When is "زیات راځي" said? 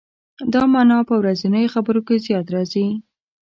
2.25-2.87